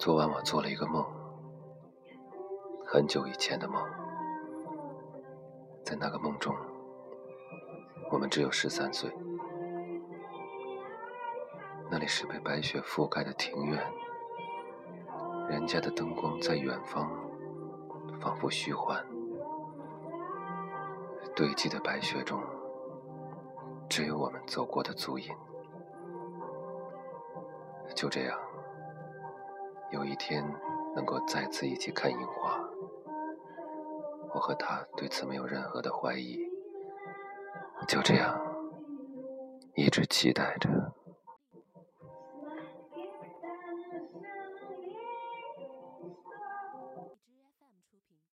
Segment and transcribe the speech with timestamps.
[0.00, 1.04] 昨晚我做了一个梦，
[2.86, 3.86] 很久以前的梦。
[5.84, 6.56] 在那个梦中，
[8.10, 9.14] 我们只有十三岁。
[11.90, 13.92] 那里是被白雪覆盖的庭院，
[15.50, 17.10] 人家的灯光在远方，
[18.22, 19.04] 仿佛虚幻。
[21.36, 22.40] 堆积的白雪中，
[23.86, 25.28] 只有我们走过的足印。
[27.94, 28.40] 就这样。
[29.90, 30.44] 有一天
[30.94, 32.60] 能够再次一起看樱花，
[34.32, 36.38] 我和他对此没有任何的怀疑。
[37.88, 38.40] 就这样，
[39.74, 40.68] 一直期待着。